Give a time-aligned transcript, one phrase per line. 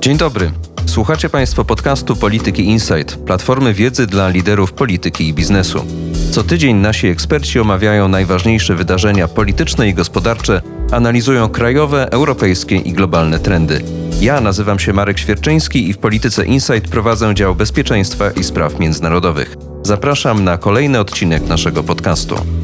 [0.00, 0.50] Dzień dobry.
[0.86, 5.84] Słuchacie Państwo podcastu Polityki Insight, platformy wiedzy dla liderów polityki i biznesu.
[6.30, 10.62] Co tydzień nasi eksperci omawiają najważniejsze wydarzenia polityczne i gospodarcze,
[10.92, 13.82] analizują krajowe, europejskie i globalne trendy.
[14.20, 19.56] Ja nazywam się Marek Świerczyński i w Polityce Insight prowadzę dział bezpieczeństwa i spraw międzynarodowych.
[19.82, 22.63] Zapraszam na kolejny odcinek naszego podcastu.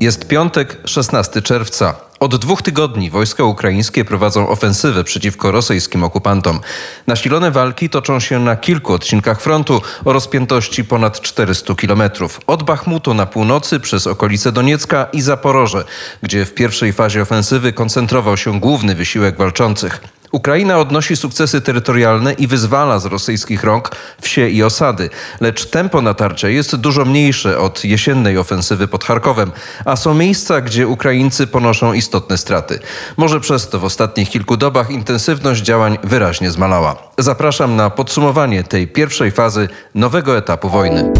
[0.00, 1.94] Jest piątek, 16 czerwca.
[2.20, 6.60] Od dwóch tygodni wojska ukraińskie prowadzą ofensywę przeciwko rosyjskim okupantom.
[7.06, 12.40] Nasilone walki toczą się na kilku odcinkach frontu o rozpiętości ponad 400 kilometrów.
[12.46, 15.84] Od Bachmutu na północy przez okolice Doniecka i Zaporoże,
[16.22, 20.00] gdzie w pierwszej fazie ofensywy koncentrował się główny wysiłek walczących.
[20.32, 25.10] Ukraina odnosi sukcesy terytorialne i wyzwala z rosyjskich rąk wsie i osady,
[25.40, 29.52] lecz tempo natarcia jest dużo mniejsze od jesiennej ofensywy pod Charkowem,
[29.84, 32.78] a są miejsca, gdzie Ukraińcy ponoszą istotne straty.
[33.16, 36.96] Może przez to w ostatnich kilku dobach intensywność działań wyraźnie zmalała.
[37.18, 41.12] Zapraszam na podsumowanie tej pierwszej fazy nowego etapu wojny.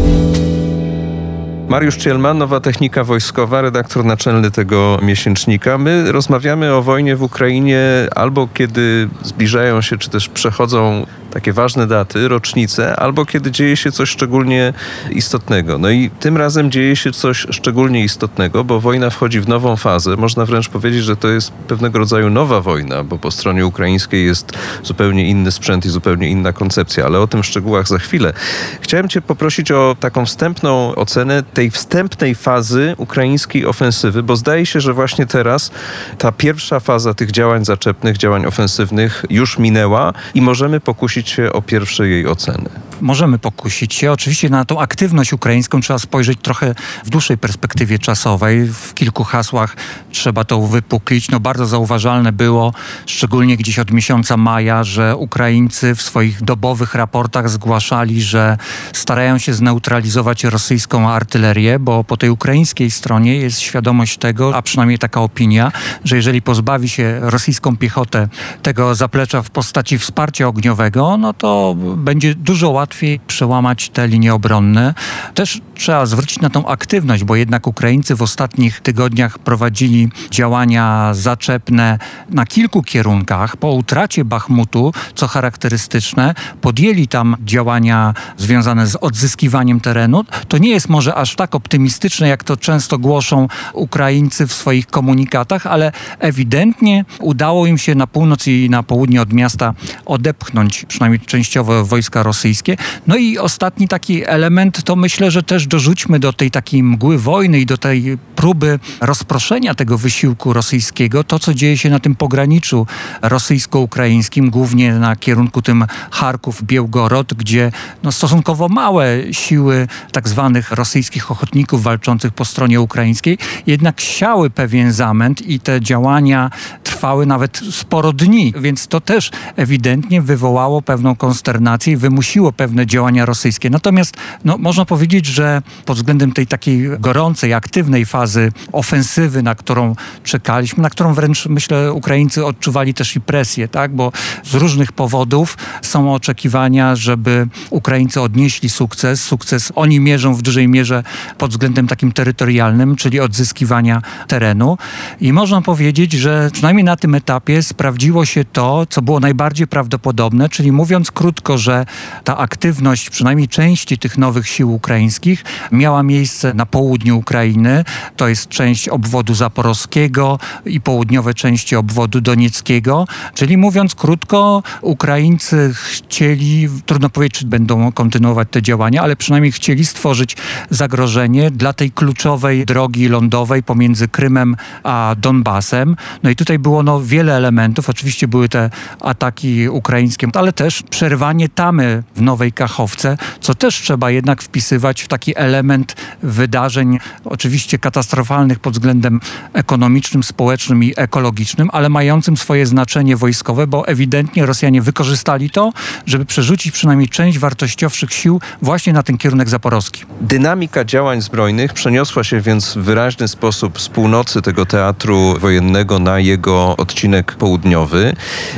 [1.69, 5.79] Mariusz Cielman, Nowa Technika Wojskowa, redaktor naczelny tego miesięcznika.
[5.79, 7.81] My rozmawiamy o wojnie w Ukrainie
[8.15, 11.07] albo kiedy zbliżają się, czy też przechodzą
[11.39, 14.73] takie ważne daty, rocznice, albo kiedy dzieje się coś szczególnie
[15.11, 15.79] istotnego.
[15.79, 20.17] No i tym razem dzieje się coś szczególnie istotnego, bo wojna wchodzi w nową fazę.
[20.17, 24.53] Można wręcz powiedzieć, że to jest pewnego rodzaju nowa wojna, bo po stronie ukraińskiej jest
[24.83, 28.33] zupełnie inny sprzęt i zupełnie inna koncepcja, ale o tym w szczegółach za chwilę.
[28.81, 34.81] Chciałem Cię poprosić o taką wstępną ocenę tej wstępnej fazy ukraińskiej ofensywy, bo zdaje się,
[34.81, 35.71] że właśnie teraz
[36.19, 42.09] ta pierwsza faza tych działań zaczepnych, działań ofensywnych już minęła i możemy pokusić o pierwsze
[42.09, 42.71] jej oceny.
[43.01, 44.13] Możemy pokusić się.
[44.13, 46.75] Oczywiście na tą aktywność ukraińską trzeba spojrzeć trochę
[47.05, 48.67] w dłuższej perspektywie czasowej.
[48.67, 49.77] W kilku hasłach
[50.11, 51.31] trzeba to wypuklić.
[51.31, 52.73] No bardzo zauważalne było,
[53.07, 58.57] szczególnie gdzieś od miesiąca maja, że Ukraińcy w swoich dobowych raportach zgłaszali, że
[58.93, 64.99] starają się zneutralizować rosyjską artylerię, bo po tej ukraińskiej stronie jest świadomość tego, a przynajmniej
[64.99, 65.73] taka opinia,
[66.05, 68.29] że jeżeli pozbawi się rosyjską piechotę
[68.63, 72.88] tego zaplecza w postaci wsparcia ogniowego, no to będzie dużo łatwiej
[73.27, 74.95] przełamać te linie obronne.
[75.35, 81.99] Też trzeba zwrócić na tą aktywność, bo jednak Ukraińcy w ostatnich tygodniach prowadzili działania zaczepne
[82.31, 83.57] na kilku kierunkach.
[83.57, 90.25] Po utracie Bachmutu, co charakterystyczne, podjęli tam działania związane z odzyskiwaniem terenu.
[90.49, 95.67] To nie jest może aż tak optymistyczne, jak to często głoszą Ukraińcy w swoich komunikatach,
[95.67, 99.75] ale ewidentnie udało im się na północ i na południe od miasta
[100.07, 102.77] odepchnąć przynajmniej częściowo wojska rosyjskie.
[103.07, 107.61] No i ostatni taki element to myślę, że też dorzućmy do tej takiej mgły wojny
[107.61, 112.87] i do tej próby rozproszenia tego wysiłku rosyjskiego to, co dzieje się na tym pograniczu
[113.23, 121.31] rosyjsko-ukraińskim, głównie na kierunku tym Charków, Białgorod, gdzie no, stosunkowo małe siły tak zwanych rosyjskich
[121.31, 126.51] ochotników walczących po stronie ukraińskiej jednak siały pewien zamęt i te działania
[126.83, 133.27] trwały nawet sporo dni, więc to też ewidentnie wywołało pewną konsternację i wymusiło pewne działania
[133.27, 133.71] rosyjskie.
[133.71, 139.95] Natomiast no, można powiedzieć, że pod względem tej takiej gorącej, aktywnej fazy ofensywy, na którą
[140.25, 143.95] czekaliśmy, na którą wręcz myślę Ukraińcy odczuwali też i presję, tak?
[143.95, 144.13] bo
[144.45, 149.25] z różnych powodów są oczekiwania, żeby Ukraińcy odnieśli sukces.
[149.25, 151.03] Sukces oni mierzą w dużej mierze
[151.39, 154.79] pod względem takim terytorialnym, czyli odzyskiwania terenu.
[155.21, 160.49] I można powiedzieć, że przynajmniej na tym etapie sprawdziło się to, co było najbardziej prawdopodobne,
[160.49, 161.87] czyli mówiąc krótko, że
[162.25, 167.85] ta aktywność przynajmniej części tych nowych sił ukraińskich miała miejsce na południu Ukrainy.
[168.17, 173.07] To jest część obwodu zaporowskiego i południowe części obwodu donieckiego.
[173.35, 179.87] Czyli mówiąc krótko, Ukraińcy chcieli, trudno powiedzieć, czy będą kontynuować te działania, ale przynajmniej chcieli
[179.87, 180.37] stworzyć
[180.71, 185.97] zagrożenie dla tej kluczowej drogi lądowej pomiędzy Krymem a Donbasem.
[186.23, 187.89] No i tutaj było no, wiele elementów.
[187.89, 188.71] Oczywiście były te
[189.01, 195.09] ataki ukraińskie, ale też przerwanie tamy w Nowej Kachowce, co też trzeba jednak wpisywać w
[195.09, 199.21] taki element wydarzeń, oczywiście katastrofalnych pod względem
[199.53, 205.73] ekonomicznym, społecznym i ekologicznym, ale mającym swoje znaczenie wojskowe, bo ewidentnie Rosjanie wykorzystali to,
[206.07, 210.05] żeby przerzucić przynajmniej część wartościowszych sił właśnie na ten kierunek zaporowski.
[210.21, 216.19] Dynamika działań zbrojnych przeniosła się więc w wyraźny sposób z północy tego teatru wojennego na
[216.19, 218.13] jego odcinek południowy,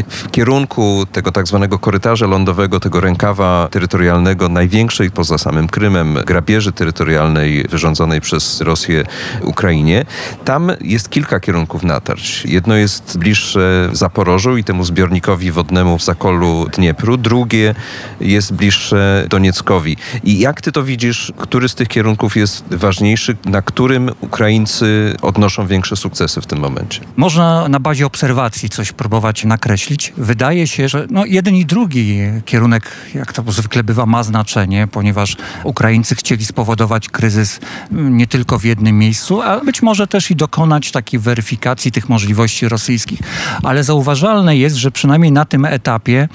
[0.08, 6.69] w kierunku tego tak zwanego korytarza lądowego, tego rękawa terytorialnego, największej poza samym Krymem grabieży
[6.72, 9.04] terytorialnej wyrządzonej przez Rosję
[9.42, 10.04] Ukrainie.
[10.44, 12.44] Tam jest kilka kierunków natarć.
[12.44, 17.74] Jedno jest bliższe Zaporożu i temu zbiornikowi wodnemu w zakolu Dniepru, drugie
[18.20, 19.96] jest bliższe Donieckowi.
[20.24, 25.66] I jak ty to widzisz, który z tych kierunków jest ważniejszy, na którym Ukraińcy odnoszą
[25.66, 27.00] większe sukcesy w tym momencie?
[27.16, 30.12] Można na bazie obserwacji coś próbować nakreślić.
[30.16, 35.36] Wydaje się, że no jeden i drugi kierunek, jak to zwykle bywa, ma znaczenie, ponieważ
[35.64, 37.60] Ukraińcy chcieli spowodować kryzys
[37.92, 42.08] mm, nie tylko w jednym miejscu, a być może też i dokonać takiej weryfikacji tych
[42.08, 43.20] możliwości rosyjskich.
[43.62, 46.28] Ale zauważalne jest, że przynajmniej na tym etapie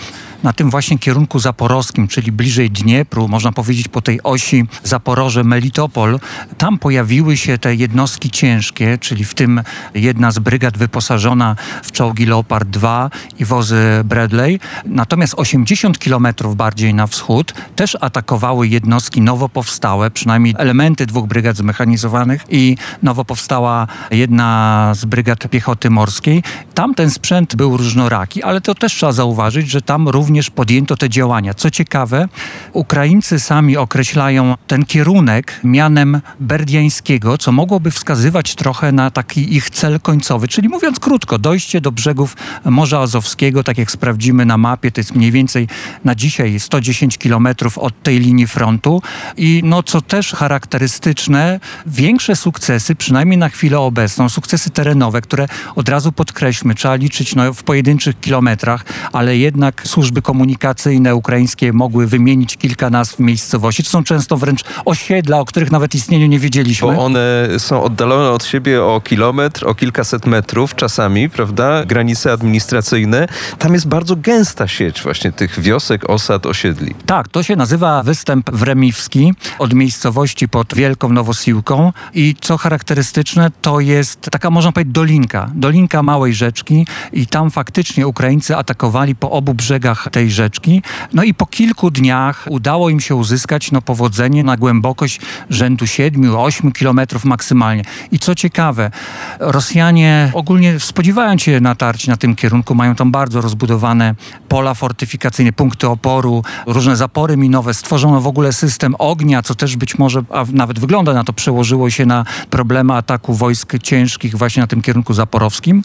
[0.45, 6.19] na tym właśnie kierunku zaporowskim, czyli bliżej Dniepru, można powiedzieć po tej osi Zaporoże-Melitopol,
[6.57, 9.61] tam pojawiły się te jednostki ciężkie, czyli w tym
[9.95, 13.09] jedna z brygad wyposażona w czołgi Leopard 2
[13.39, 14.59] i wozy Bradley.
[14.85, 21.57] Natomiast 80 kilometrów bardziej na wschód też atakowały jednostki nowo powstałe, przynajmniej elementy dwóch brygad
[21.57, 26.43] zmechanizowanych i nowo powstała jedna z brygad piechoty morskiej.
[26.73, 30.97] Tam ten sprzęt był różnoraki, ale to też trzeba zauważyć, że tam również również podjęto
[30.97, 31.53] te działania.
[31.53, 32.27] Co ciekawe,
[32.73, 39.99] Ukraińcy sami określają ten kierunek mianem berdiańskiego, co mogłoby wskazywać trochę na taki ich cel
[39.99, 44.99] końcowy, czyli mówiąc krótko, dojście do brzegów Morza Azowskiego, tak jak sprawdzimy na mapie, to
[44.99, 45.67] jest mniej więcej
[46.05, 49.01] na dzisiaj 110 kilometrów od tej linii frontu
[49.37, 55.89] i no co też charakterystyczne, większe sukcesy, przynajmniej na chwilę obecną, sukcesy terenowe, które od
[55.89, 62.57] razu podkreślmy, trzeba liczyć no, w pojedynczych kilometrach, ale jednak służby komunikacyjne ukraińskie mogły wymienić
[62.57, 63.83] kilka nazw miejscowości.
[63.83, 66.87] To są często wręcz osiedla, o których nawet istnieniu nie wiedzieliśmy.
[66.87, 71.85] Bo one są oddalone od siebie o kilometr, o kilkaset metrów czasami, prawda?
[71.85, 73.27] Granice administracyjne.
[73.59, 76.95] Tam jest bardzo gęsta sieć właśnie tych wiosek, osad, osiedli.
[77.05, 83.79] Tak, to się nazywa występ wremiwski od miejscowości pod Wielką Nowosiłką i co charakterystyczne, to
[83.79, 85.51] jest taka, można powiedzieć, dolinka.
[85.55, 90.81] Dolinka małej rzeczki i tam faktycznie Ukraińcy atakowali po obu brzegach tej rzeczki.
[91.13, 95.19] No i po kilku dniach udało im się uzyskać no, powodzenie na głębokość
[95.49, 97.83] rzędu 7-8 kilometrów maksymalnie.
[98.11, 98.91] I co ciekawe,
[99.39, 104.15] Rosjanie ogólnie spodziewając się natarć na tym kierunku, mają tam bardzo rozbudowane
[104.47, 107.73] pola fortyfikacyjne, punkty oporu, różne zapory minowe.
[107.73, 111.89] Stworzono w ogóle system ognia, co też być może, a nawet wygląda na to, przełożyło
[111.89, 115.83] się na problemy ataku wojsk ciężkich właśnie na tym kierunku zaporowskim.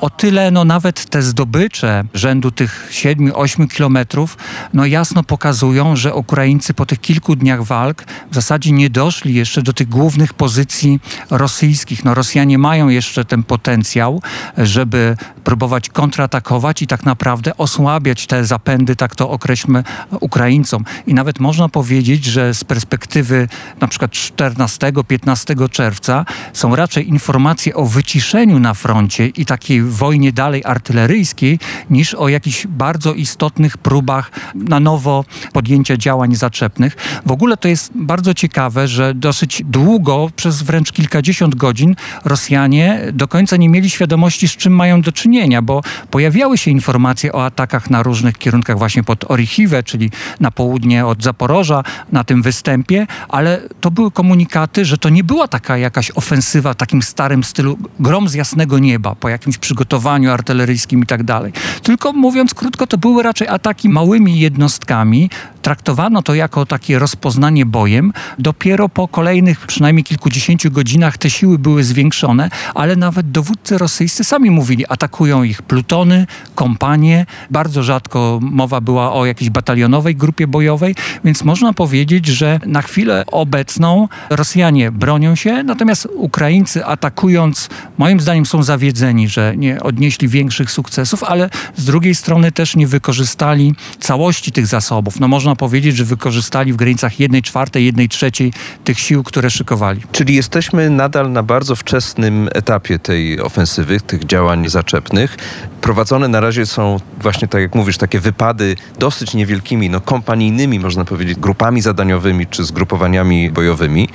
[0.00, 4.36] O tyle no, nawet te zdobycze rzędu tych 7-8 kilometrów,
[4.74, 9.62] no jasno pokazują, że Ukraińcy po tych kilku dniach walk w zasadzie nie doszli jeszcze
[9.62, 11.00] do tych głównych pozycji
[11.30, 12.04] rosyjskich.
[12.04, 14.22] No Rosjanie mają jeszcze ten potencjał,
[14.58, 19.84] żeby próbować kontratakować i tak naprawdę osłabiać te zapędy, tak to określmy,
[20.20, 20.84] Ukraińcom.
[21.06, 23.48] I nawet można powiedzieć, że z perspektywy
[23.80, 30.62] na przykład 14-15 czerwca są raczej informacje o wyciszeniu na froncie i takiej wojnie dalej
[30.64, 31.58] artyleryjskiej,
[31.90, 33.47] niż o jakichś bardzo istotnych
[33.82, 36.96] próbach na nowo podjęcia działań zaczepnych.
[37.26, 43.28] W ogóle to jest bardzo ciekawe, że dosyć długo, przez wręcz kilkadziesiąt godzin, Rosjanie do
[43.28, 47.90] końca nie mieli świadomości, z czym mają do czynienia, bo pojawiały się informacje o atakach
[47.90, 50.10] na różnych kierunkach, właśnie pod Orichiwę, czyli
[50.40, 55.48] na południe od Zaporoża, na tym występie, ale to były komunikaty, że to nie była
[55.48, 61.02] taka jakaś ofensywa w takim starym stylu, grom z jasnego nieba, po jakimś przygotowaniu artyleryjskim
[61.02, 61.52] i tak dalej.
[61.82, 65.30] Tylko mówiąc krótko, to były raczej ataki małymi jednostkami.
[65.62, 68.12] Traktowano to jako takie rozpoznanie bojem.
[68.38, 74.50] Dopiero po kolejnych przynajmniej kilkudziesięciu godzinach te siły były zwiększone, ale nawet dowódcy rosyjscy sami
[74.50, 77.26] mówili, atakują ich plutony, kompanie.
[77.50, 83.24] Bardzo rzadko mowa była o jakiejś batalionowej grupie bojowej, więc można powiedzieć, że na chwilę
[83.26, 87.68] obecną Rosjanie bronią się, natomiast Ukraińcy atakując,
[87.98, 92.86] moim zdaniem są zawiedzeni, że nie odnieśli większych sukcesów, ale z drugiej strony też nie
[92.86, 95.20] wykorzystują wykorzystali całości tych zasobów.
[95.20, 98.52] No można powiedzieć, że wykorzystali w granicach 1 czwartej, 1 trzeciej
[98.84, 100.00] tych sił, które szykowali.
[100.12, 105.36] Czyli jesteśmy nadal na bardzo wczesnym etapie tej ofensywy, tych działań zaczepnych.
[105.80, 111.04] Prowadzone na razie są właśnie, tak jak mówisz, takie wypady dosyć niewielkimi, no kompanijnymi, można
[111.04, 114.08] powiedzieć, grupami zadaniowymi czy zgrupowaniami bojowymi.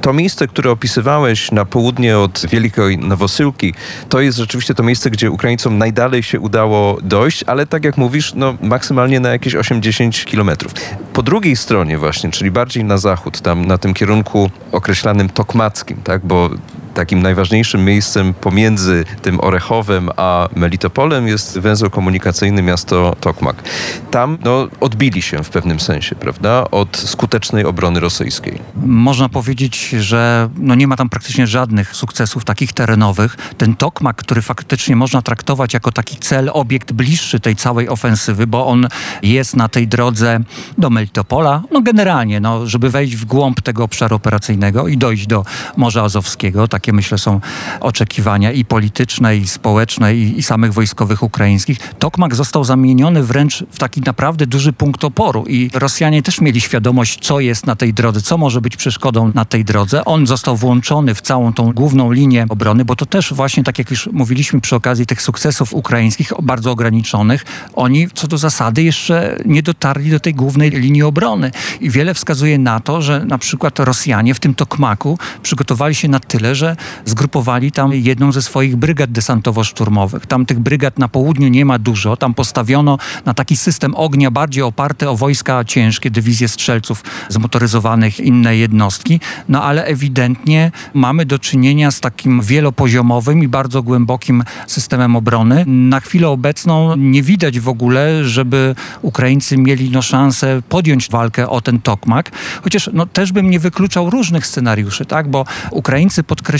[0.00, 3.74] To miejsce, które opisywałeś na południe od Wielkiej Nowosyłki,
[4.08, 8.32] to jest rzeczywiście to miejsce, gdzie Ukraińcom najdalej się udało dojść, ale tak jak mówisz,
[8.34, 10.72] no maksymalnie na jakieś 80 kilometrów.
[11.12, 16.26] Po drugiej stronie właśnie, czyli bardziej na zachód, tam na tym kierunku określanym tokmackim, tak,
[16.26, 16.50] bo
[16.94, 23.62] takim najważniejszym miejscem pomiędzy tym Orechowem a Melitopolem jest węzeł komunikacyjny miasto Tokmak.
[24.10, 28.58] Tam no, odbili się w pewnym sensie, prawda, od skutecznej obrony rosyjskiej.
[28.86, 33.36] Można powiedzieć, że no, nie ma tam praktycznie żadnych sukcesów takich terenowych.
[33.58, 38.66] Ten Tokmak, który faktycznie można traktować jako taki cel, obiekt bliższy tej całej ofensywy, bo
[38.66, 38.88] on
[39.22, 40.40] jest na tej drodze
[40.78, 45.44] do Melitopola, no generalnie, no, żeby wejść w głąb tego obszaru operacyjnego i dojść do
[45.76, 47.40] Morza Azowskiego, takie myślę są
[47.80, 51.78] oczekiwania i polityczne, i społeczne, i, i samych wojskowych ukraińskich.
[51.98, 57.18] Tokmak został zamieniony wręcz w taki naprawdę duży punkt oporu i Rosjanie też mieli świadomość,
[57.20, 60.04] co jest na tej drodze, co może być przeszkodą na tej drodze.
[60.04, 63.90] On został włączony w całą tą główną linię obrony, bo to też właśnie, tak jak
[63.90, 69.62] już mówiliśmy przy okazji tych sukcesów ukraińskich, bardzo ograniczonych, oni co do zasady jeszcze nie
[69.62, 71.50] dotarli do tej głównej linii obrony.
[71.80, 76.20] I wiele wskazuje na to, że na przykład Rosjanie w tym Tokmaku przygotowali się na
[76.20, 76.67] tyle, że
[77.04, 80.26] zgrupowali tam jedną ze swoich brygad desantowo-szturmowych.
[80.26, 82.16] Tam tych brygad na południu nie ma dużo.
[82.16, 88.56] Tam postawiono na taki system ognia bardziej oparty o wojska ciężkie, dywizje strzelców zmotoryzowanych, inne
[88.56, 89.20] jednostki.
[89.48, 95.64] No ale ewidentnie mamy do czynienia z takim wielopoziomowym i bardzo głębokim systemem obrony.
[95.66, 101.60] Na chwilę obecną nie widać w ogóle, żeby Ukraińcy mieli no, szansę podjąć walkę o
[101.60, 102.30] ten Tokmak.
[102.62, 105.28] Chociaż no, też bym nie wykluczał różnych scenariuszy, tak?
[105.28, 106.57] bo Ukraińcy podkreślają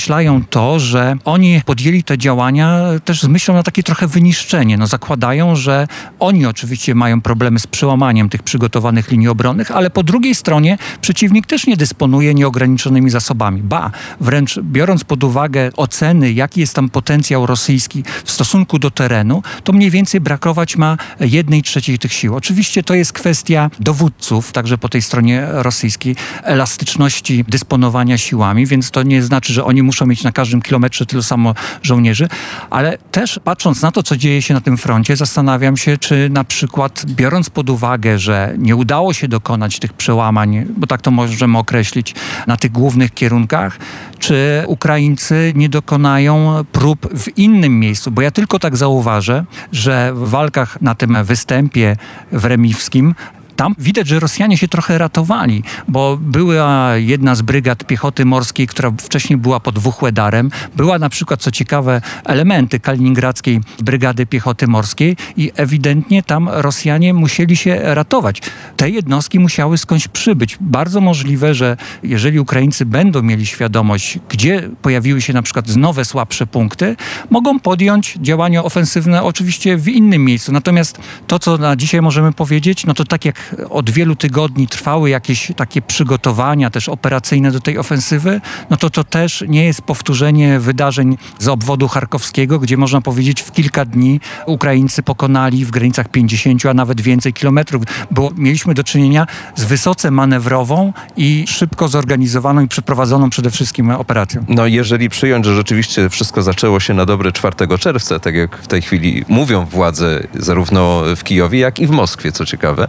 [0.50, 4.76] to, że oni podjęli te działania też z myślą na takie trochę wyniszczenie.
[4.76, 5.86] No, zakładają, że
[6.18, 11.46] oni oczywiście mają problemy z przełamaniem tych przygotowanych linii obronnych, ale po drugiej stronie przeciwnik
[11.46, 13.62] też nie dysponuje nieograniczonymi zasobami.
[13.62, 13.90] Ba,
[14.20, 19.72] wręcz biorąc pod uwagę oceny, jaki jest tam potencjał rosyjski w stosunku do terenu, to
[19.72, 22.36] mniej więcej brakować ma jednej trzeciej tych sił.
[22.36, 29.02] Oczywiście to jest kwestia dowódców, także po tej stronie rosyjskiej, elastyczności dysponowania siłami, więc to
[29.02, 32.28] nie znaczy, że oni muszą mieć na każdym kilometrze tyle samo żołnierzy,
[32.70, 36.44] ale też patrząc na to, co dzieje się na tym froncie, zastanawiam się, czy na
[36.44, 41.58] przykład biorąc pod uwagę, że nie udało się dokonać tych przełamań, bo tak to możemy
[41.58, 42.14] określić,
[42.46, 43.78] na tych głównych kierunkach,
[44.18, 50.28] czy Ukraińcy nie dokonają prób w innym miejscu, bo ja tylko tak zauważę, że w
[50.30, 51.96] walkach na tym występie
[52.32, 53.14] w Remiwskim
[53.58, 58.90] tam widać, że Rosjanie się trochę ratowali, bo była jedna z brygad piechoty morskiej, która
[59.00, 60.50] wcześniej była pod Wuchłedarem.
[60.76, 67.56] Była na przykład, co ciekawe, elementy kaliningradzkiej brygady piechoty morskiej i ewidentnie tam Rosjanie musieli
[67.56, 68.42] się ratować.
[68.76, 70.56] Te jednostki musiały skądś przybyć.
[70.60, 76.46] Bardzo możliwe, że jeżeli Ukraińcy będą mieli świadomość, gdzie pojawiły się na przykład nowe, słabsze
[76.46, 76.96] punkty,
[77.30, 80.52] mogą podjąć działania ofensywne oczywiście w innym miejscu.
[80.52, 85.10] Natomiast to, co na dzisiaj możemy powiedzieć, no to tak jak od wielu tygodni trwały
[85.10, 88.40] jakieś takie przygotowania też operacyjne do tej ofensywy,
[88.70, 93.52] no to to też nie jest powtórzenie wydarzeń z obwodu charkowskiego, gdzie można powiedzieć w
[93.52, 99.26] kilka dni Ukraińcy pokonali w granicach 50, a nawet więcej kilometrów, bo mieliśmy do czynienia
[99.56, 104.44] z wysoce manewrową i szybko zorganizowaną i przeprowadzoną przede wszystkim operacją.
[104.48, 108.66] No jeżeli przyjąć, że rzeczywiście wszystko zaczęło się na dobre 4 czerwca, tak jak w
[108.66, 112.88] tej chwili mówią władze zarówno w Kijowie, jak i w Moskwie, co ciekawe,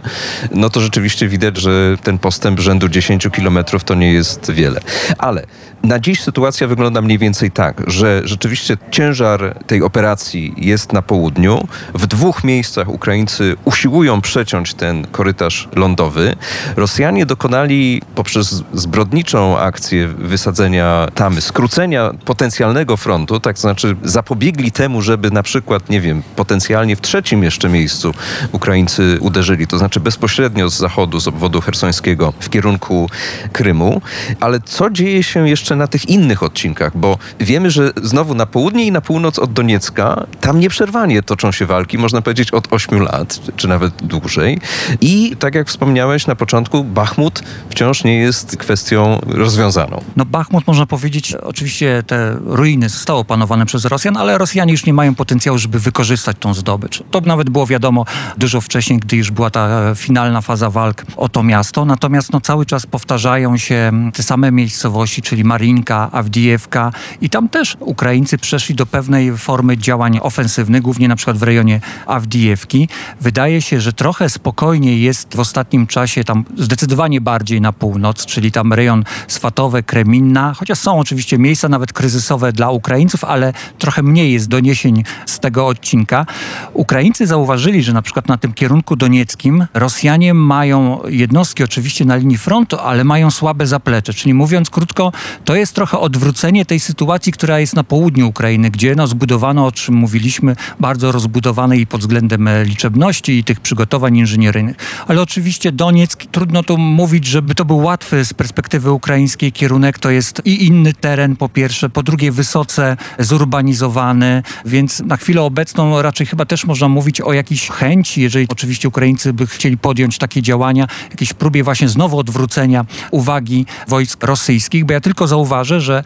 [0.50, 4.80] no to rzeczywiście widać, że ten postęp rzędu 10 kilometrów to nie jest wiele.
[5.18, 5.46] Ale
[5.82, 11.68] na dziś sytuacja wygląda mniej więcej tak, że rzeczywiście ciężar tej operacji jest na południu.
[11.94, 16.36] W dwóch miejscach Ukraińcy usiłują przeciąć ten korytarz lądowy.
[16.76, 25.02] Rosjanie dokonali poprzez zbrodniczą akcję wysadzenia tamy, skrócenia potencjalnego frontu, tak to znaczy zapobiegli temu,
[25.02, 28.14] żeby na przykład, nie wiem, potencjalnie w trzecim jeszcze miejscu
[28.52, 33.10] Ukraińcy uderzyli, to znaczy bezpośrednio bezpośrednio z zachodu, z obwodu hersońskiego w kierunku
[33.52, 34.02] Krymu.
[34.40, 36.96] Ale co dzieje się jeszcze na tych innych odcinkach?
[36.96, 41.66] Bo wiemy, że znowu na południe i na północ od Doniecka tam nieprzerwanie toczą się
[41.66, 44.58] walki, można powiedzieć od 8 lat, czy nawet dłużej.
[45.00, 50.02] I tak jak wspomniałeś na początku, Bachmut wciąż nie jest kwestią rozwiązaną.
[50.16, 54.92] No Bachmut można powiedzieć, oczywiście te ruiny zostały opanowane przez Rosjan, ale Rosjanie już nie
[54.92, 57.02] mają potencjału, żeby wykorzystać tą zdobycz.
[57.10, 58.04] To nawet było wiadomo
[58.36, 61.84] dużo wcześniej, gdy już była ta finalna faza walk o to miasto.
[61.84, 67.76] Natomiast no, cały czas powtarzają się te same miejscowości, czyli Marinka, Awdijewka i tam też
[67.80, 72.88] Ukraińcy przeszli do pewnej formy działań ofensywnych, głównie na przykład w rejonie Awdijewki.
[73.20, 78.52] Wydaje się, że trochę spokojniej jest w ostatnim czasie tam zdecydowanie bardziej na północ, czyli
[78.52, 84.32] tam rejon Swatowe, Kreminna, chociaż są oczywiście miejsca nawet kryzysowe dla Ukraińców, ale trochę mniej
[84.32, 86.26] jest doniesień z tego odcinka.
[86.72, 92.38] Ukraińcy zauważyli, że na przykład na tym kierunku donieckim Rosjanie mają jednostki oczywiście na linii
[92.38, 95.12] frontu, ale mają słabe zaplecze, czyli mówiąc krótko,
[95.44, 99.72] to jest trochę odwrócenie tej sytuacji, która jest na południu Ukrainy, gdzie no, zbudowano, o
[99.72, 104.76] czym mówiliśmy, bardzo rozbudowane i pod względem e, liczebności i tych przygotowań inżynieryjnych.
[105.08, 110.10] Ale oczywiście Donieck, trudno tu mówić, żeby to był łatwy z perspektywy ukraińskiej kierunek, to
[110.10, 116.26] jest i inny teren po pierwsze, po drugie wysoce zurbanizowany, więc na chwilę obecną raczej
[116.26, 120.86] chyba też można mówić o jakiejś chęci, jeżeli oczywiście Ukraińcy by chcieli podjąć takie działania,
[121.10, 126.04] jakiejś próbie właśnie znowu odwrócenia uwagi wojsk rosyjskich, bo ja tylko zauważę, że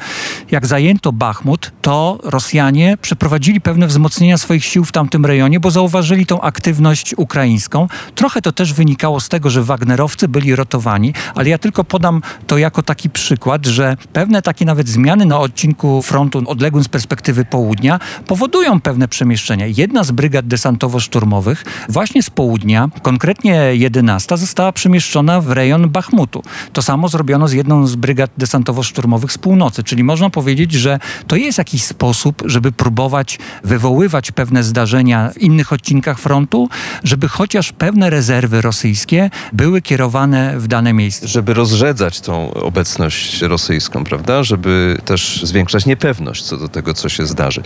[0.51, 6.27] jak zajęto Bachmut, to Rosjanie przeprowadzili pewne wzmocnienia swoich sił w tamtym rejonie, bo zauważyli
[6.27, 7.89] tą aktywność ukraińską.
[8.15, 12.59] Trochę to też wynikało z tego, że Wagnerowcy byli rotowani, ale ja tylko podam to
[12.59, 18.01] jako taki przykład, że pewne takie nawet zmiany na odcinku frontu odległym z perspektywy południa
[18.27, 19.67] powodują pewne przemieszczenia.
[19.67, 26.43] Jedna z brygad desantowo-szturmowych właśnie z południa, konkretnie 11, została przemieszczona w rejon Bachmutu.
[26.73, 31.37] To samo zrobiono z jedną z brygad desantowo-szturmowych z północy, czyli można powiedzieć, że to
[31.37, 36.69] jest jakiś sposób, żeby próbować wywoływać pewne zdarzenia w innych odcinkach frontu,
[37.05, 41.29] żeby chociaż pewne rezerwy rosyjskie były kierowane w dane miejsce.
[41.29, 44.43] Żeby rozrzedzać tą obecność rosyjską, prawda?
[44.43, 47.63] Żeby też zwiększać niepewność co do tego, co się zdarzy.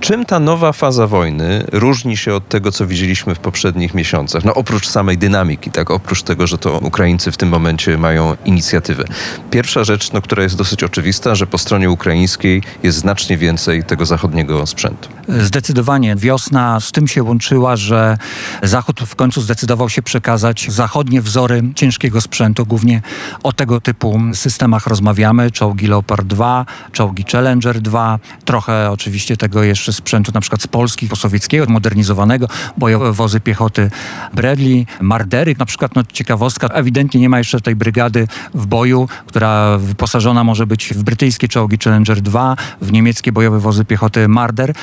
[0.00, 4.44] Czym ta nowa faza wojny różni się od tego, co widzieliśmy w poprzednich miesiącach?
[4.44, 5.90] No oprócz samej dynamiki, tak?
[5.90, 9.04] Oprócz tego, że to Ukraińcy w tym momencie mają inicjatywę.
[9.50, 14.06] Pierwsza rzecz, no, która jest dosyć oczywista, że po stronie ukraińskiej jest znacznie więcej tego
[14.06, 15.08] zachodniego sprzętu.
[15.28, 18.18] Zdecydowanie wiosna z tym się łączyła, że
[18.62, 22.66] Zachód w końcu zdecydował się przekazać zachodnie wzory ciężkiego sprzętu.
[22.66, 23.02] Głównie
[23.42, 25.50] o tego typu systemach rozmawiamy.
[25.50, 31.08] Czołgi Leopard 2, czołgi Challenger 2, trochę oczywiście tego jeszcze sprzętu na przykład z Polski,
[31.16, 32.48] sowieckiego, modernizowanego,
[32.78, 33.90] bojowe wozy piechoty
[34.34, 35.49] Bradley, Mardery.
[35.58, 40.66] Na przykład no, ciekawostka, ewidentnie nie ma jeszcze tej brygady w boju, która wyposażona może
[40.66, 44.74] być w brytyjskie czołgi Challenger 2, w niemieckie bojowe wozy piechoty Marder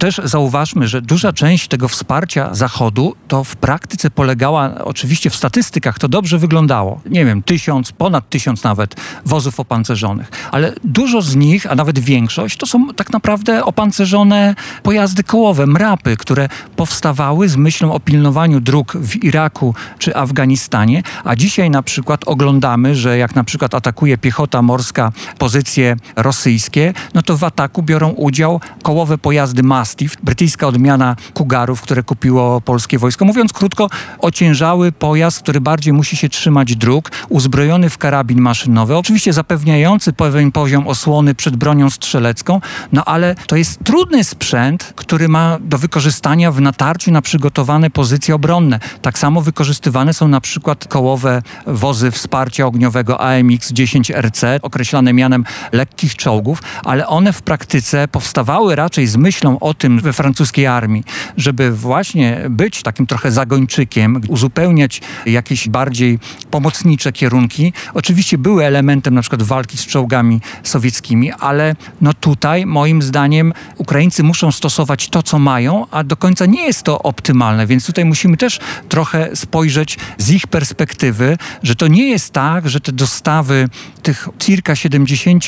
[0.00, 5.98] też zauważmy, że duża część tego wsparcia Zachodu to w praktyce polegała, oczywiście w statystykach
[5.98, 7.00] to dobrze wyglądało.
[7.06, 8.94] Nie wiem, tysiąc, ponad tysiąc nawet
[9.26, 15.22] wozów opancerzonych, ale dużo z nich, a nawet większość, to są tak naprawdę opancerzone pojazdy
[15.22, 21.70] kołowe, mrapy, które powstawały z myślą o pilnowaniu dróg w Iraku czy Afganistanie, a dzisiaj
[21.70, 27.44] na przykład oglądamy, że jak na przykład atakuje piechota morska pozycje rosyjskie, no to w
[27.44, 33.24] ataku biorą udział kołowe pojazdy MAS, Mastiff, brytyjska odmiana Kugarów, które kupiło polskie wojsko.
[33.24, 39.32] Mówiąc krótko, ociężały pojazd, który bardziej musi się trzymać dróg, uzbrojony w karabin maszynowy, oczywiście
[39.32, 42.60] zapewniający pewien poziom osłony przed bronią strzelecką,
[42.92, 48.34] no ale to jest trudny sprzęt, który ma do wykorzystania w natarciu na przygotowane pozycje
[48.34, 48.80] obronne.
[49.02, 56.62] Tak samo wykorzystywane są na przykład kołowe wozy wsparcia ogniowego AMX-10RC, określane mianem lekkich czołgów,
[56.84, 61.04] ale one w praktyce powstawały raczej z myślą o tym we francuskiej armii,
[61.36, 66.18] żeby właśnie być takim trochę zagończykiem, uzupełniać jakieś bardziej
[66.50, 67.72] pomocnicze kierunki.
[67.94, 74.22] Oczywiście były elementem na przykład walki z czołgami sowieckimi, ale no tutaj moim zdaniem Ukraińcy
[74.22, 78.36] muszą stosować to, co mają, a do końca nie jest to optymalne, więc tutaj musimy
[78.36, 83.68] też trochę spojrzeć z ich perspektywy, że to nie jest tak, że te dostawy
[84.02, 85.44] tych circa 70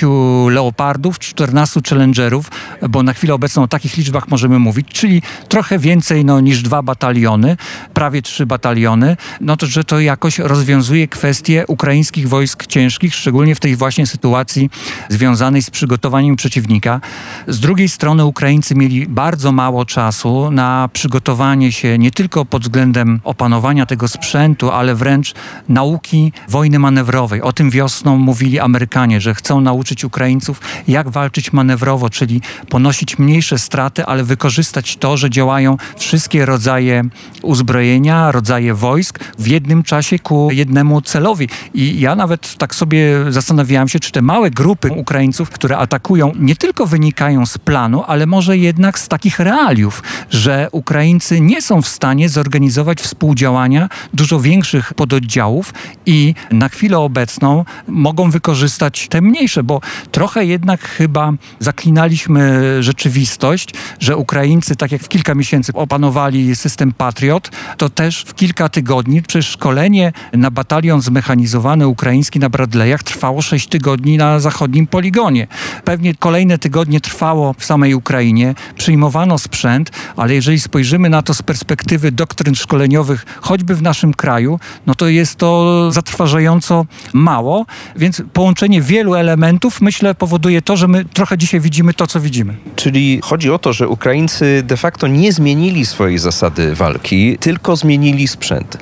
[0.51, 2.51] leopardów, 14 challengerów,
[2.89, 6.63] bo na chwilę obecną o takich liczbach liczbach możemy mówić, czyli trochę więcej no, niż
[6.63, 7.57] dwa bataliony,
[7.95, 13.61] prawie trzy bataliony, no to, że to jakoś rozwiązuje kwestie ukraińskich wojsk ciężkich, szczególnie w
[13.61, 14.71] tej właśnie sytuacji
[15.09, 17.01] związanej z przygotowaniem przeciwnika.
[17.49, 23.21] Z drugiej strony Ukraińcy mieli bardzo mało czasu na przygotowanie się nie tylko pod względem
[23.25, 25.35] opanowania tego sprzętu, ale wręcz
[25.69, 27.43] nauki wojny manewrowej.
[27.43, 33.59] O tym wiosną mówili Amerykanie, że chcą nauczyć Ukraińców, jak walczyć manewrowo, czyli ponosić mniejsze
[33.59, 37.05] straty, ale wykorzystać to, że działają wszystkie rodzaje
[37.43, 41.49] uzbrojenia, rodzaje wojsk w jednym czasie ku jednemu celowi.
[41.75, 46.57] I ja nawet tak sobie zastanawiałem się, czy te małe grupy Ukraińców, które atakują, nie
[46.57, 51.89] tylko wynikają z planu, ale może jednak z takich realiów, że Ukraińcy nie są w
[51.89, 55.75] stanie zorganizować współdziałania dużo większych pododdziałów
[56.07, 64.17] i na chwilę obecną mogą wykorzystać te mniejsze, bo trochę jednak chyba zaklinaliśmy rzeczywistość, że
[64.17, 69.49] Ukraińcy, tak jak w kilka miesięcy opanowali system Patriot, to też w kilka tygodni, przecież
[69.49, 75.47] szkolenie na batalion zmechanizowany ukraiński na Bradleyach trwało 6 tygodni na zachodnim poligonie.
[75.85, 81.43] Pewnie kolejne tygodnie trwało w samej Ukrainie, przyjmowano sprzęt, ale jeżeli spojrzymy na to z
[81.43, 88.83] perspektywy doktryn szkoleniowych, choćby w naszym kraju, no to jest to zatrważająco mało, więc połączenie
[88.83, 92.55] wielu elementów myślę powoduje to, że my trochę dzisiaj widzimy to, co widzimy.
[92.77, 98.29] Czyli chodzi o to, że Ukraińcy de facto nie zmienili swojej zasady walki, tylko zmienili
[98.29, 98.79] sprzęt.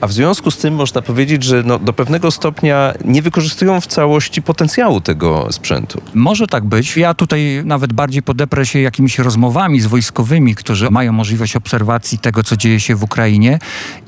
[0.00, 3.86] A w związku z tym można powiedzieć, że no, do pewnego stopnia nie wykorzystują w
[3.86, 6.00] całości potencjału tego sprzętu.
[6.14, 6.96] Może tak być.
[6.96, 12.42] Ja tutaj nawet bardziej podeprę się jakimiś rozmowami z wojskowymi, którzy mają możliwość obserwacji tego,
[12.42, 13.58] co dzieje się w Ukrainie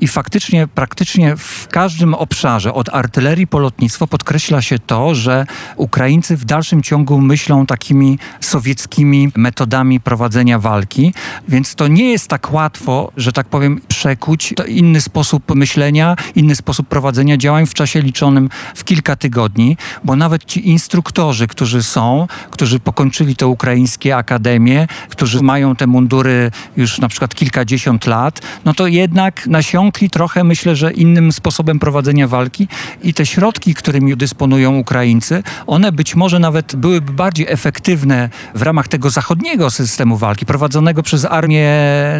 [0.01, 6.37] i faktycznie, praktycznie w każdym obszarze, od artylerii po lotnictwo, podkreśla się to, że Ukraińcy
[6.37, 11.13] w dalszym ciągu myślą takimi sowieckimi metodami prowadzenia walki,
[11.47, 16.87] więc to nie jest tak łatwo, że tak powiem, przekuć inny sposób myślenia, inny sposób
[16.87, 22.79] prowadzenia działań w czasie liczonym w kilka tygodni, bo nawet ci instruktorzy, którzy są, którzy
[22.79, 28.87] pokończyli te ukraińskie akademie, którzy mają te mundury już na przykład kilkadziesiąt lat, no to
[28.87, 32.67] jednak nasiąkli trochę, myślę, że innym sposobem prowadzenia walki
[33.03, 38.87] i te środki, którymi dysponują Ukraińcy, one być może nawet byłyby bardziej efektywne w ramach
[38.87, 41.69] tego zachodniego systemu walki, prowadzonego przez armię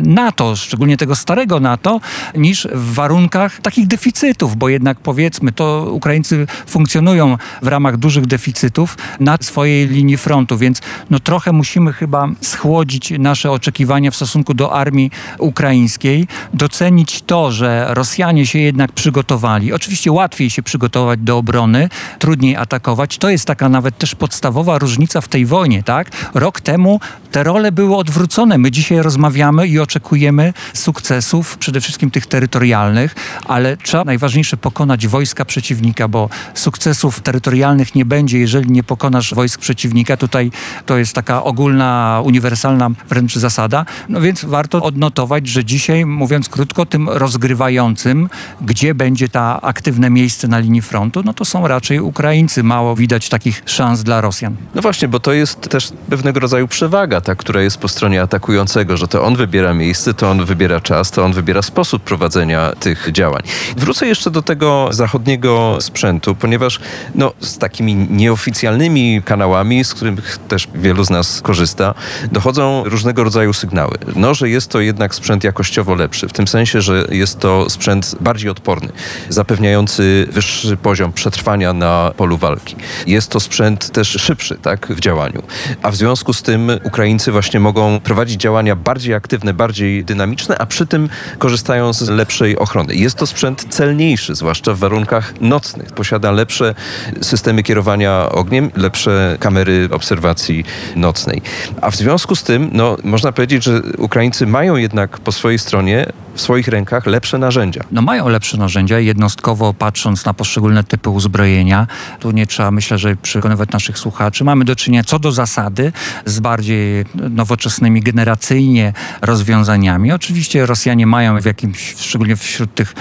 [0.03, 1.99] NATO, szczególnie tego starego NATO,
[2.35, 8.97] niż w warunkach takich deficytów, bo jednak powiedzmy, to Ukraińcy funkcjonują w ramach dużych deficytów
[9.19, 14.73] na swojej linii frontu, więc no trochę musimy chyba schłodzić nasze oczekiwania w stosunku do
[14.73, 19.73] armii ukraińskiej, docenić to, że Rosjanie się jednak przygotowali.
[19.73, 23.17] Oczywiście łatwiej się przygotować do obrony, trudniej atakować.
[23.17, 26.11] To jest taka nawet też podstawowa różnica w tej wojnie, tak?
[26.33, 26.99] Rok temu
[27.31, 28.57] te role były odwrócone.
[28.57, 33.15] My dzisiaj rozmawiamy i oczekujemy sukcesów, przede wszystkim tych terytorialnych,
[33.45, 39.59] ale trzeba najważniejsze pokonać wojska przeciwnika, bo sukcesów terytorialnych nie będzie, jeżeli nie pokonasz wojsk
[39.59, 40.17] przeciwnika.
[40.17, 40.51] Tutaj
[40.85, 43.85] to jest taka ogólna, uniwersalna wręcz zasada.
[44.09, 48.29] No więc warto odnotować, że dzisiaj, mówiąc krótko, tym rozgrywającym,
[48.61, 52.63] gdzie będzie ta aktywne miejsce na linii frontu, no to są raczej Ukraińcy.
[52.63, 54.55] Mało widać takich szans dla Rosjan.
[54.75, 58.97] No właśnie, bo to jest też pewnego rodzaju przewaga, ta, która jest po stronie atakującego,
[58.97, 63.11] że to on wybiera miejsce, to on wybiera czas, to on wybiera sposób prowadzenia tych
[63.11, 63.41] działań.
[63.77, 66.79] Wrócę jeszcze do tego zachodniego sprzętu, ponieważ
[67.15, 71.93] no, z takimi nieoficjalnymi kanałami, z których też wielu z nas korzysta,
[72.31, 73.97] dochodzą różnego rodzaju sygnały.
[74.15, 78.15] No, że jest to jednak sprzęt jakościowo lepszy, w tym sensie, że jest to sprzęt
[78.19, 78.89] bardziej odporny,
[79.29, 82.75] zapewniający wyższy poziom przetrwania na polu walki.
[83.07, 85.43] Jest to sprzęt też szybszy tak, w działaniu.
[85.83, 86.71] A w związku z tym
[87.11, 92.57] Ukraińcy właśnie mogą prowadzić działania bardziej aktywne, bardziej dynamiczne, a przy tym korzystają z lepszej
[92.57, 92.95] ochrony.
[92.95, 95.91] Jest to sprzęt celniejszy, zwłaszcza w warunkach nocnych.
[95.91, 96.75] Posiada lepsze
[97.21, 101.41] systemy kierowania ogniem, lepsze kamery obserwacji nocnej.
[101.81, 106.05] A w związku z tym, no, można powiedzieć, że Ukraińcy mają jednak po swojej stronie
[106.35, 107.83] w swoich rękach lepsze narzędzia.
[107.91, 111.87] No mają lepsze narzędzia, jednostkowo patrząc na poszczególne typy uzbrojenia.
[112.19, 114.43] Tu nie trzeba, myślę, że przekonywać naszych słuchaczy.
[114.43, 115.93] Mamy do czynienia co do zasady
[116.25, 120.11] z bardziej nowoczesnymi generacyjnie rozwiązaniami.
[120.11, 122.93] Oczywiście Rosjanie mają w jakimś, szczególnie wśród tych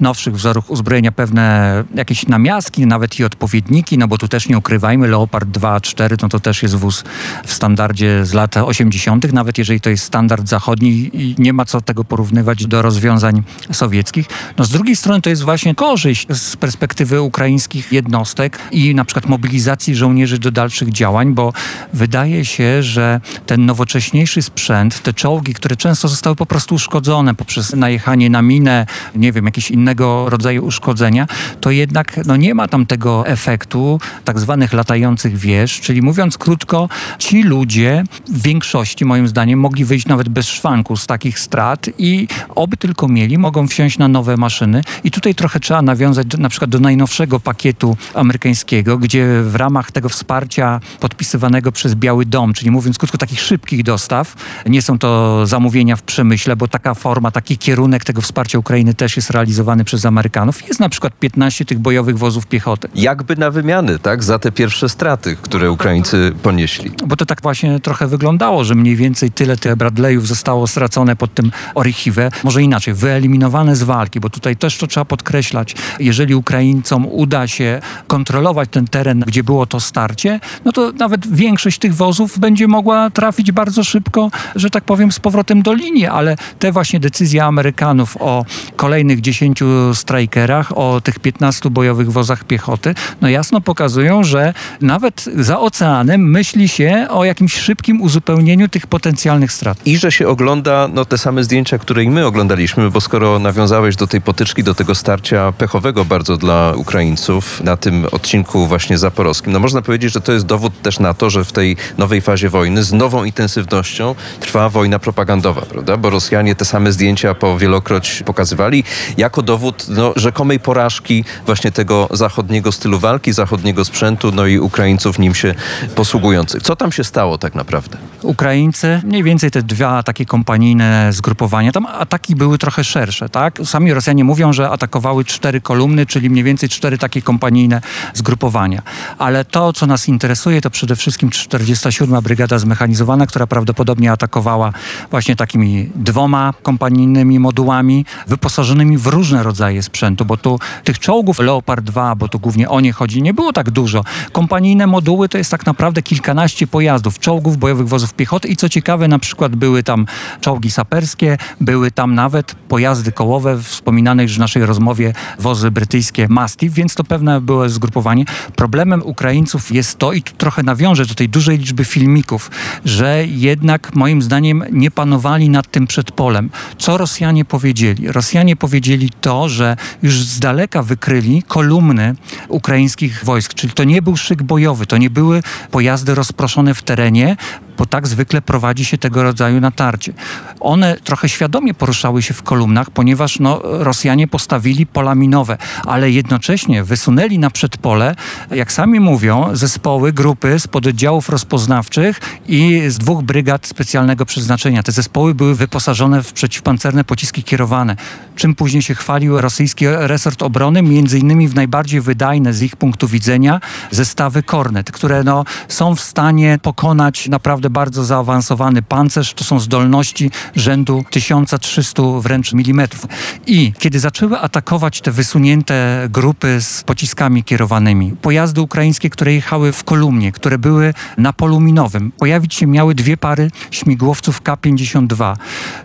[0.00, 5.08] nowszych wzorów uzbrojenia pewne jakieś namiastki, nawet i odpowiedniki, no bo tu też nie ukrywajmy,
[5.08, 7.04] Leopard 2, 4, no to też jest wóz
[7.44, 11.80] w standardzie z lat 80., nawet jeżeli to jest standard zachodni i nie ma co
[11.80, 13.42] tego porównywać do rozwiązań
[13.72, 14.26] sowieckich.
[14.58, 19.26] No z drugiej strony to jest właśnie korzyść z perspektywy ukraińskich jednostek i na przykład
[19.26, 21.52] mobilizacji żołnierzy do dalszych działań, bo
[21.92, 27.72] wydaje się, że ten nowocześniejszy sprzęt, te czołgi, które często zostały po prostu uszkodzone poprzez
[27.72, 31.26] najechanie na minę, nie wiem, jakieś innego rodzaju uszkodzenia,
[31.60, 36.88] to jednak no, nie ma tam tego efektu tak zwanych latających wież, czyli mówiąc krótko,
[37.18, 42.28] ci ludzie w większości moim zdaniem mogli wyjść nawet bez szwanku z takich strat i
[42.64, 46.48] oby tylko mieli, mogą wsiąść na nowe maszyny i tutaj trochę trzeba nawiązać do, na
[46.48, 52.70] przykład do najnowszego pakietu amerykańskiego, gdzie w ramach tego wsparcia podpisywanego przez Biały Dom, czyli
[52.70, 54.34] mówiąc krótko takich szybkich dostaw,
[54.66, 59.16] nie są to zamówienia w przemyśle, bo taka forma, taki kierunek tego wsparcia Ukrainy też
[59.16, 60.68] jest realizowany przez Amerykanów.
[60.68, 62.88] Jest na przykład 15 tych bojowych wozów piechoty.
[62.94, 64.24] Jakby na wymiany, tak?
[64.24, 66.90] Za te pierwsze straty, które Ukraińcy ponieśli.
[67.06, 71.34] Bo to tak właśnie trochę wyglądało, że mniej więcej tyle tych Bradleyów zostało stracone pod
[71.34, 72.30] tym Orichive.
[72.44, 75.74] Może inaczej, wyeliminowane z walki, bo tutaj też to trzeba podkreślać.
[76.00, 81.78] Jeżeli Ukraińcom uda się kontrolować ten teren, gdzie było to starcie, no to nawet większość
[81.78, 86.36] tych wozów będzie mogła trafić bardzo szybko, że tak powiem, z powrotem do linii, ale
[86.58, 88.44] te właśnie decyzje Amerykanów o
[88.76, 89.60] kolejnych 10
[89.94, 96.68] strajkerach, o tych 15 bojowych wozach piechoty, no jasno pokazują, że nawet za oceanem myśli
[96.68, 99.78] się o jakimś szybkim uzupełnieniu tych potencjalnych strat.
[99.86, 103.96] I że się ogląda no, te same zdjęcia, które i my oglądaliśmy, bo skoro nawiązałeś
[103.96, 109.52] do tej potyczki, do tego starcia pechowego bardzo dla Ukraińców na tym odcinku właśnie zaporowskim,
[109.52, 112.48] no można powiedzieć, że to jest dowód też na to, że w tej nowej fazie
[112.48, 115.96] wojny z nową intensywnością trwa wojna propagandowa, prawda?
[115.96, 118.84] Bo Rosjanie te same zdjęcia po wielokroć pokazywali
[119.16, 125.18] jako dowód no, rzekomej porażki właśnie tego zachodniego stylu walki, zachodniego sprzętu, no i Ukraińców
[125.18, 125.54] nim się
[125.94, 126.62] posługujących.
[126.62, 127.98] Co tam się stało tak naprawdę?
[128.22, 133.58] Ukraińcy, mniej więcej te dwa takie kompanijne zgrupowania, tam ataki były trochę szersze, tak?
[133.64, 137.80] Sami Rosjanie mówią, że atakowały cztery kolumny, czyli mniej więcej cztery takie kompanijne
[138.14, 138.82] zgrupowania.
[139.18, 142.22] Ale to, co nas interesuje, to przede wszystkim 47.
[142.22, 144.72] Brygada Zmechanizowana, która prawdopodobnie atakowała
[145.10, 151.84] właśnie takimi dwoma kompanijnymi modułami, wyposażonymi w różne rodzaje sprzętu, bo tu tych czołgów Leopard
[151.84, 154.04] 2, bo tu głównie o nie chodzi, nie było tak dużo.
[154.32, 159.08] Kompanijne moduły to jest tak naprawdę kilkanaście pojazdów, czołgów, bojowych wozów piechoty i co ciekawe,
[159.08, 160.06] na przykład były tam
[160.40, 166.74] czołgi saperskie, były tam nawet pojazdy kołowe, wspominane już w naszej rozmowie wozy brytyjskie Mastiff,
[166.74, 168.24] więc to pewne było zgrupowanie.
[168.56, 172.50] Problemem Ukraińców jest to, i tu trochę nawiążę do tej dużej liczby filmików,
[172.84, 176.50] że jednak moim zdaniem nie panowali nad tym przedpolem.
[176.78, 178.12] Co Rosjanie powiedzieli?
[178.12, 182.14] Rosjanie powiedzieli to, że już z daleka wykryli kolumny
[182.48, 187.36] ukraińskich wojsk, czyli to nie był szyk bojowy, to nie były pojazdy rozproszone w terenie,
[187.78, 190.12] bo tak zwykle prowadzi się tego rodzaju natarcie.
[190.60, 196.84] One trochę świadomie poruszały się w kolumnach, ponieważ no, Rosjanie postawili pola minowe, ale jednocześnie
[196.84, 198.14] wysunęli na przedpole,
[198.50, 204.82] jak sami mówią, zespoły, grupy z pododdziałów rozpoznawczych i z dwóch brygad specjalnego przeznaczenia.
[204.82, 207.96] Te zespoły były wyposażone w przeciwpancerne pociski kierowane,
[208.36, 213.08] czym później się chwalił rosyjski resort obrony, między innymi w najbardziej wydajne z ich punktu
[213.08, 219.34] widzenia zestawy Kornet, które no, są w stanie pokonać naprawdę bardzo zaawansowany pancerz.
[219.34, 223.06] To są zdolności rzędu 1300 wręcz milimetrów.
[223.46, 229.84] I kiedy zaczęły atakować te wysunięte grupy z pociskami kierowanymi, pojazdy ukraińskie, które jechały w
[229.84, 235.36] kolumnie, które były na polu minowym, pojawić się miały dwie pary śmigłowców K-52.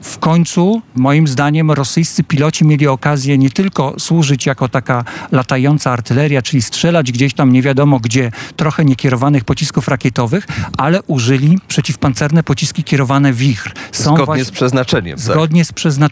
[0.02, 6.42] W końcu, moim zdaniem, rosyjscy piloci mieli okazję nie tylko służyć jako taka latająca artyleria,
[6.42, 12.84] czyli strzelać gdzieś tam nie wiadomo gdzie, trochę niekierowanych pocisków rakietowych, ale użyli przeciwpancerne pociski
[12.84, 13.74] kierowane wichr.
[13.92, 15.18] Są zgodnie właśnie, z przeznaczeniem.
[15.18, 15.26] Tak.
[15.26, 15.68] Zgodnie tak.
[15.68, 16.09] z przeznaczeniem.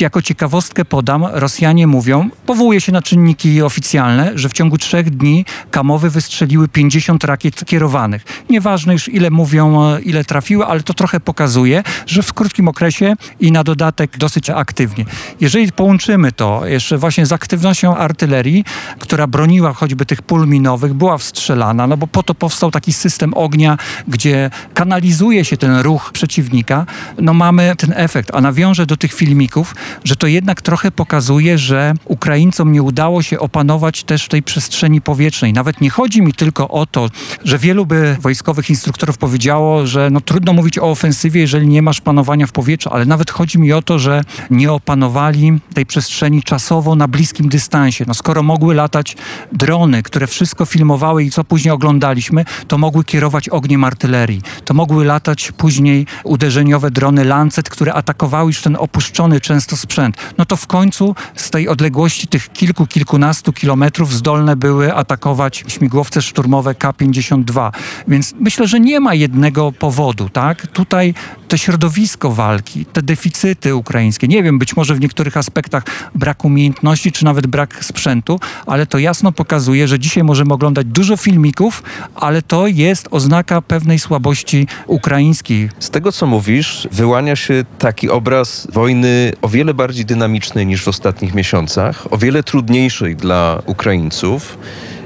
[0.00, 5.44] Jako ciekawostkę podam, Rosjanie mówią, powołuje się na czynniki oficjalne, że w ciągu trzech dni
[5.70, 8.24] Kamowy wystrzeliły 50 rakiet kierowanych.
[8.50, 13.52] Nieważne już ile mówią, ile trafiły, ale to trochę pokazuje, że w krótkim okresie i
[13.52, 15.04] na dodatek dosyć aktywnie.
[15.40, 18.64] Jeżeli połączymy to jeszcze właśnie z aktywnością artylerii,
[18.98, 23.34] która broniła choćby tych pól minowych, była wstrzelana, no bo po to powstał taki system
[23.34, 26.86] ognia, gdzie kanalizuje się ten ruch przeciwnika,
[27.18, 28.30] no mamy ten efekt.
[28.34, 33.38] A nawiążę do tych filmików, że to jednak trochę pokazuje, że Ukraińcom nie udało się
[33.38, 35.52] opanować też tej przestrzeni powietrznej.
[35.52, 37.08] Nawet nie chodzi mi tylko o to,
[37.44, 42.00] że wielu by wojskowych instruktorów powiedziało, że no trudno mówić o ofensywie, jeżeli nie masz
[42.00, 46.94] panowania w powietrzu, ale nawet chodzi mi o to, że nie opanowali tej przestrzeni czasowo
[46.94, 48.04] na bliskim dystansie.
[48.08, 49.16] No skoro mogły latać
[49.52, 55.04] drony, które wszystko filmowały i co później oglądaliśmy, to mogły kierować ogniem artylerii to mogły
[55.04, 60.56] latać później uderzeniowe drony Lancet, które atakowały już ten opór opuszczony często sprzęt, no to
[60.56, 67.70] w końcu z tej odległości tych kilku, kilkunastu kilometrów zdolne były atakować śmigłowce szturmowe K-52.
[68.08, 70.66] Więc myślę, że nie ma jednego powodu, tak?
[70.66, 71.14] Tutaj
[71.48, 75.82] to środowisko walki, te deficyty ukraińskie, nie wiem, być może w niektórych aspektach
[76.14, 81.16] brak umiejętności, czy nawet brak sprzętu, ale to jasno pokazuje, że dzisiaj możemy oglądać dużo
[81.16, 81.82] filmików,
[82.14, 85.70] ale to jest oznaka pewnej słabości ukraińskiej.
[85.78, 90.88] Z tego, co mówisz, wyłania się taki obraz wojny o wiele bardziej dynamicznej niż w
[90.88, 94.58] ostatnich miesiącach, o wiele trudniejszej dla Ukraińców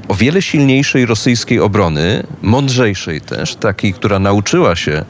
[0.07, 5.05] o wiele silniejszej rosyjskiej obrony, mądrzejszej też, takiej, która nauczyła się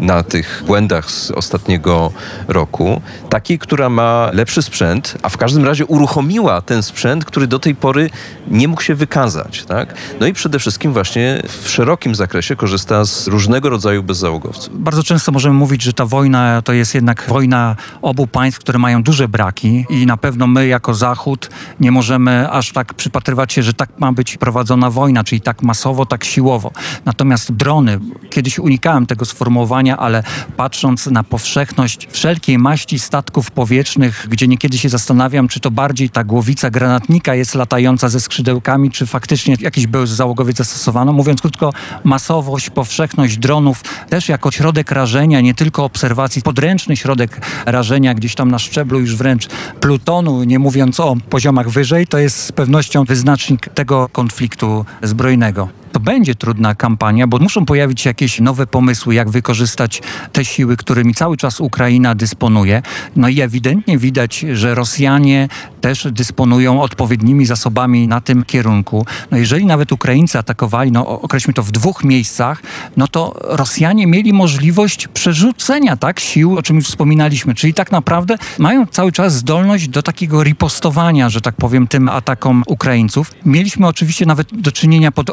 [0.00, 2.12] na tych błędach z ostatniego
[2.48, 7.58] roku, takiej, która ma lepszy sprzęt, a w każdym razie uruchomiła ten sprzęt, który do
[7.58, 8.10] tej pory
[8.48, 9.64] nie mógł się wykazać.
[9.64, 9.94] Tak?
[10.20, 14.82] No i przede wszystkim właśnie w szerokim zakresie korzysta z różnego rodzaju bezzałogowców.
[14.82, 19.02] Bardzo często możemy mówić, że ta wojna to jest jednak wojna obu państw, które mają
[19.02, 23.74] duże braki i na pewno my jako Zachód nie możemy aż tak przypatrywać się, że
[23.74, 26.70] tak ma być prowadzona wojna, czyli tak masowo, tak siłowo.
[27.04, 30.22] Natomiast drony, kiedyś unikałem tego sformułowania, ale
[30.56, 36.24] patrząc na powszechność wszelkiej maści statków powietrznych, gdzie niekiedy się zastanawiam, czy to bardziej ta
[36.24, 41.12] głowica granatnika jest latająca ze skrzydełkami, czy faktycznie jakiś był załogowiec zastosowano.
[41.12, 41.72] Mówiąc krótko,
[42.04, 48.50] masowość, powszechność dronów też jako środek rażenia, nie tylko obserwacji, podręczny środek rażenia gdzieś tam
[48.50, 49.48] na szczeblu już wręcz
[49.80, 55.68] plutonu, nie mówiąc o poziomach wyżej, to jest z pewnością wyznacznik tego konfliktu konfliktu zbrojnego
[55.94, 60.02] to będzie trudna kampania, bo muszą pojawić się jakieś nowe pomysły, jak wykorzystać
[60.32, 62.82] te siły, którymi cały czas Ukraina dysponuje.
[63.16, 65.48] No i ewidentnie widać, że Rosjanie
[65.80, 69.06] też dysponują odpowiednimi zasobami na tym kierunku.
[69.30, 72.62] No jeżeli nawet Ukraińcy atakowali, no określmy to w dwóch miejscach,
[72.96, 78.38] no to Rosjanie mieli możliwość przerzucenia tak sił, o czym już wspominaliśmy, czyli tak naprawdę
[78.58, 83.32] mają cały czas zdolność do takiego ripostowania, że tak powiem, tym atakom Ukraińców.
[83.44, 85.30] Mieliśmy oczywiście nawet do czynienia pod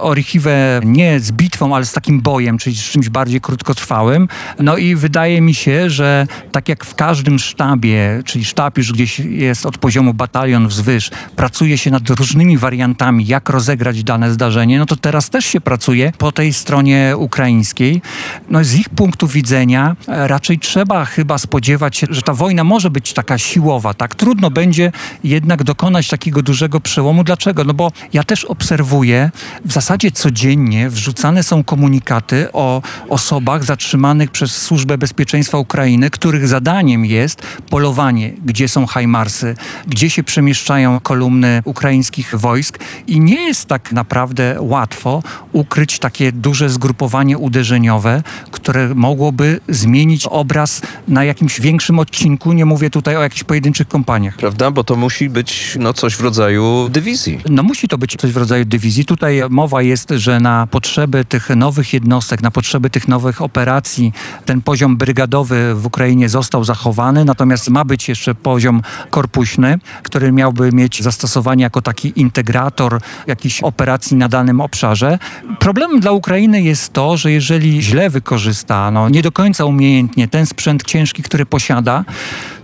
[0.51, 4.27] Orichive nie z bitwą, ale z takim bojem, czyli z czymś bardziej krótkotrwałym.
[4.59, 9.19] No i wydaje mi się, że tak jak w każdym sztabie, czyli sztab już gdzieś
[9.19, 14.85] jest od poziomu batalion wzwyż, pracuje się nad różnymi wariantami, jak rozegrać dane zdarzenie, no
[14.85, 18.01] to teraz też się pracuje po tej stronie ukraińskiej.
[18.49, 22.89] No z ich punktu widzenia e, raczej trzeba chyba spodziewać się, że ta wojna może
[22.89, 24.15] być taka siłowa, tak?
[24.15, 24.91] Trudno będzie
[25.23, 27.23] jednak dokonać takiego dużego przełomu.
[27.23, 27.63] Dlaczego?
[27.63, 29.31] No bo ja też obserwuję
[29.65, 36.47] w zasadzie codziennie codziennie wrzucane są komunikaty o osobach zatrzymanych przez Służbę Bezpieczeństwa Ukrainy, których
[36.47, 39.55] zadaniem jest polowanie, gdzie są hajmarsy,
[39.87, 46.69] gdzie się przemieszczają kolumny ukraińskich wojsk i nie jest tak naprawdę łatwo ukryć takie duże
[46.69, 52.53] zgrupowanie uderzeniowe, które mogłoby zmienić obraz na jakimś większym odcinku.
[52.53, 54.37] Nie mówię tutaj o jakichś pojedynczych kompaniach.
[54.37, 57.39] Prawda, bo to musi być no, coś w rodzaju dywizji.
[57.49, 59.05] No musi to być coś w rodzaju dywizji.
[59.05, 64.13] Tutaj mowa jest, że że na potrzeby tych nowych jednostek, na potrzeby tych nowych operacji
[64.45, 70.71] ten poziom brygadowy w Ukrainie został zachowany, natomiast ma być jeszcze poziom korpuśny, który miałby
[70.71, 75.19] mieć zastosowanie jako taki integrator jakichś operacji na danym obszarze.
[75.59, 80.45] Problemem dla Ukrainy jest to, że jeżeli źle wykorzysta, no, nie do końca umiejętnie ten
[80.45, 82.03] sprzęt ciężki, który posiada,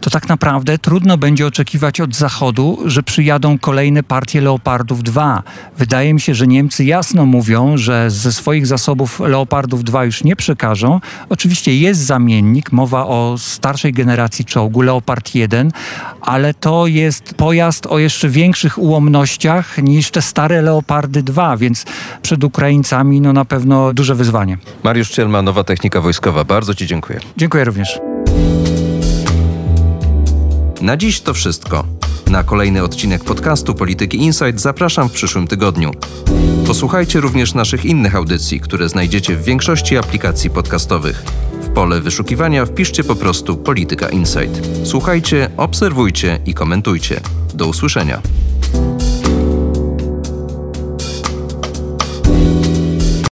[0.02, 5.44] to tak naprawdę trudno będzie oczekiwać od Zachodu, że przyjadą kolejne partie Leopardów 2.
[5.78, 10.36] Wydaje mi się, że Niemcy jasno mówią, że ze swoich zasobów Leopardów 2 już nie
[10.36, 11.00] przekażą.
[11.30, 15.72] Oczywiście jest zamiennik, mowa o starszej generacji czołgu, Leopard 1,
[16.22, 21.86] ale to jest pojazd o jeszcze większych ułomnościach niż te stare Leopardy 2, więc
[22.22, 24.58] przed Ukraińcami no na pewno duże wyzwanie.
[24.84, 26.44] Mariusz Cielma, Nowa Technika Wojskowa.
[26.44, 27.20] Bardzo Ci dziękuję.
[27.38, 28.00] Dziękuję również.
[30.82, 31.84] Na dziś to wszystko.
[32.28, 35.92] Na kolejny odcinek podcastu Polityki Insight zapraszam w przyszłym tygodniu.
[36.68, 41.24] Posłuchajcie również naszych innych audycji, które znajdziecie w większości aplikacji podcastowych.
[41.62, 44.62] W pole wyszukiwania wpiszcie po prostu Polityka Insight.
[44.84, 47.20] Słuchajcie, obserwujcie i komentujcie.
[47.54, 48.22] Do usłyszenia.